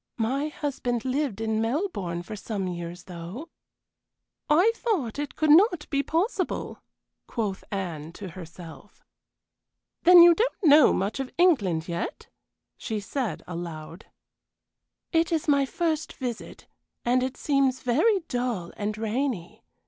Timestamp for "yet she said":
11.87-13.43